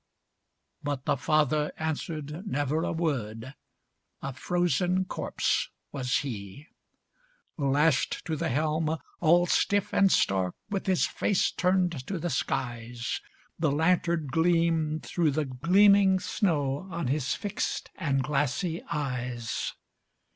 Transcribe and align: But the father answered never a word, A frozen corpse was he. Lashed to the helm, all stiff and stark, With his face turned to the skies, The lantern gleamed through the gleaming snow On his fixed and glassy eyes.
But 0.81 1.05
the 1.05 1.15
father 1.15 1.71
answered 1.77 2.47
never 2.47 2.81
a 2.83 2.91
word, 2.91 3.53
A 4.23 4.33
frozen 4.33 5.05
corpse 5.05 5.69
was 5.91 6.21
he. 6.21 6.65
Lashed 7.55 8.25
to 8.25 8.35
the 8.35 8.49
helm, 8.49 8.97
all 9.19 9.45
stiff 9.45 9.93
and 9.93 10.11
stark, 10.11 10.55
With 10.71 10.87
his 10.87 11.05
face 11.05 11.51
turned 11.51 12.07
to 12.07 12.17
the 12.17 12.31
skies, 12.31 13.21
The 13.59 13.71
lantern 13.71 14.29
gleamed 14.31 15.03
through 15.03 15.29
the 15.33 15.45
gleaming 15.45 16.19
snow 16.19 16.87
On 16.89 17.05
his 17.05 17.35
fixed 17.35 17.91
and 17.95 18.23
glassy 18.23 18.81
eyes. 18.91 19.73